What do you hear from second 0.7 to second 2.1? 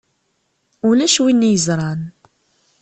Ulac win i yeẓṛan.